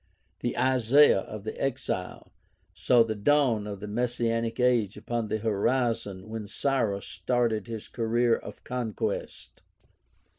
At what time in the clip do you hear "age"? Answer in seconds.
4.59-4.97